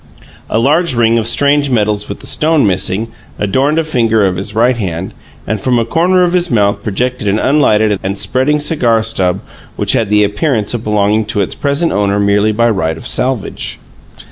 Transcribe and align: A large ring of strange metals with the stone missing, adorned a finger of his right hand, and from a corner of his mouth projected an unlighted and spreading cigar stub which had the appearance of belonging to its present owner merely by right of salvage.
A 0.49 0.57
large 0.57 0.95
ring 0.95 1.19
of 1.19 1.27
strange 1.27 1.69
metals 1.69 2.09
with 2.09 2.21
the 2.21 2.25
stone 2.25 2.65
missing, 2.65 3.09
adorned 3.37 3.77
a 3.77 3.83
finger 3.83 4.25
of 4.25 4.35
his 4.35 4.55
right 4.55 4.75
hand, 4.75 5.13
and 5.45 5.61
from 5.61 5.77
a 5.77 5.85
corner 5.85 6.23
of 6.23 6.33
his 6.33 6.49
mouth 6.49 6.81
projected 6.81 7.27
an 7.27 7.37
unlighted 7.37 7.99
and 8.01 8.17
spreading 8.17 8.59
cigar 8.59 9.03
stub 9.03 9.41
which 9.75 9.93
had 9.93 10.09
the 10.09 10.23
appearance 10.23 10.73
of 10.73 10.83
belonging 10.83 11.23
to 11.25 11.41
its 11.41 11.53
present 11.53 11.91
owner 11.91 12.19
merely 12.19 12.51
by 12.51 12.67
right 12.67 12.97
of 12.97 13.05
salvage. 13.07 13.77